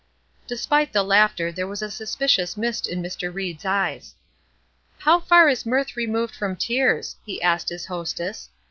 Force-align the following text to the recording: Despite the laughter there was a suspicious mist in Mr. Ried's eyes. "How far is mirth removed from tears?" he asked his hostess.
Despite 0.47 0.93
the 0.93 1.03
laughter 1.03 1.51
there 1.51 1.67
was 1.67 1.83
a 1.83 1.91
suspicious 1.91 2.57
mist 2.57 2.87
in 2.87 3.03
Mr. 3.03 3.31
Ried's 3.31 3.65
eyes. 3.65 4.15
"How 4.97 5.19
far 5.19 5.47
is 5.47 5.63
mirth 5.63 5.95
removed 5.95 6.33
from 6.33 6.55
tears?" 6.55 7.17
he 7.23 7.39
asked 7.39 7.69
his 7.69 7.85
hostess. 7.85 8.49